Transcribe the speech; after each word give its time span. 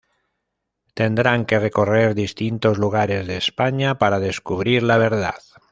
Tendrán 0.95 1.45
que 1.45 1.59
recorrer 1.59 2.15
distintos 2.15 2.79
lugares 2.79 3.27
de 3.27 3.37
España 3.37 3.99
para 3.99 4.19
descubrir 4.19 4.81
la 4.81 4.97
verdad. 4.97 5.35